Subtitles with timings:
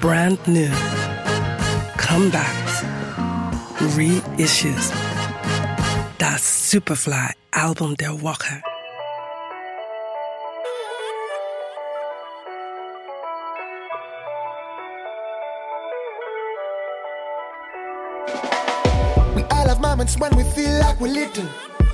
[0.00, 0.70] brand new,
[1.98, 2.82] comebacks,
[3.96, 4.90] reissues.
[6.18, 8.62] Das Superfly Album der Woche.
[19.36, 21.44] We all have moments when we feel like we're little.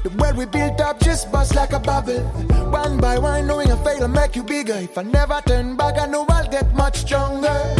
[0.04, 2.20] The world we built up just bust like a bubble.
[2.70, 4.74] One by one, knowing I fail to make you bigger.
[4.74, 7.75] If I never turn back, I know I'll get much stronger.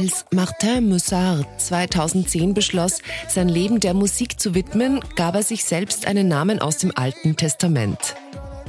[0.00, 6.06] Als Martin Mussard 2010 beschloss, sein Leben der Musik zu widmen, gab er sich selbst
[6.06, 8.14] einen Namen aus dem Alten Testament.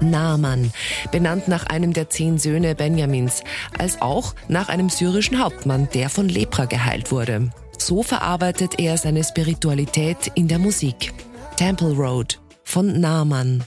[0.02, 0.73] Naaman,
[1.09, 3.44] benannt nach einem der zehn Söhne Benjamins,
[3.80, 7.49] als auch nach einem syrischen Hauptmann, der von Lepra geheilt wurde.
[7.77, 11.13] So verarbeitet er seine Spiritualität in der Musik.
[11.55, 13.63] Temple Road von Naaman.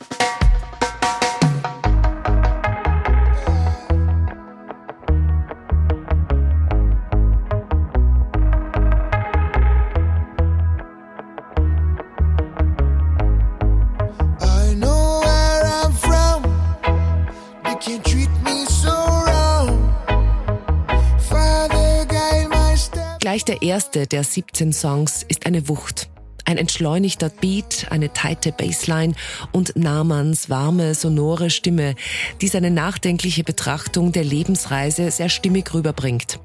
[23.35, 26.09] Gleich der erste der 17 Songs ist eine Wucht.
[26.45, 29.15] Ein entschleunigter Beat, eine tighte Bassline
[29.51, 31.97] und Namans warme, sonore Stimme,
[32.41, 36.39] die seine nachdenkliche Betrachtung der Lebensreise sehr stimmig rüberbringt.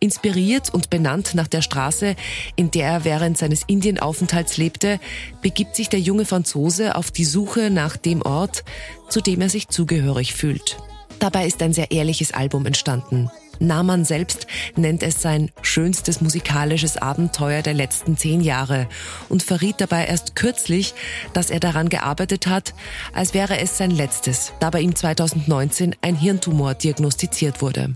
[0.00, 2.16] Inspiriert und benannt nach der Straße,
[2.56, 4.98] in der er während seines Indienaufenthalts lebte,
[5.42, 8.64] begibt sich der junge Franzose auf die Suche nach dem Ort,
[9.10, 10.78] zu dem er sich zugehörig fühlt.
[11.18, 13.30] Dabei ist ein sehr ehrliches Album entstanden.
[13.60, 18.88] Naman selbst nennt es sein schönstes musikalisches Abenteuer der letzten zehn Jahre
[19.28, 20.94] und verriet dabei erst kürzlich,
[21.34, 22.74] dass er daran gearbeitet hat,
[23.12, 27.92] als wäre es sein letztes, da bei ihm 2019 ein Hirntumor diagnostiziert wurde.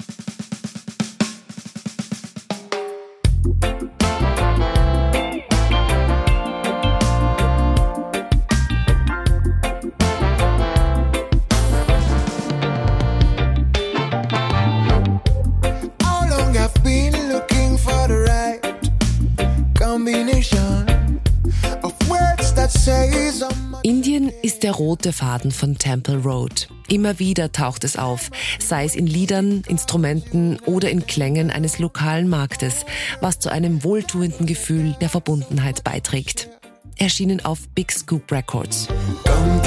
[23.82, 26.68] Indien ist der rote Faden von Temple Road.
[26.88, 32.28] Immer wieder taucht es auf, sei es in Liedern, Instrumenten oder in Klängen eines lokalen
[32.28, 32.86] Marktes,
[33.20, 36.48] was zu einem wohltuenden Gefühl der Verbundenheit beiträgt.
[36.96, 38.88] Erschienen auf Big Scoop Records.
[38.90, 39.64] Ooh,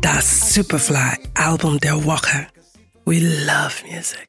[0.00, 2.46] Das Superfly Album der Woche.
[3.04, 4.26] We love music.